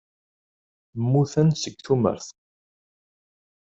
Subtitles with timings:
[0.99, 2.27] Mmuten seg tumert.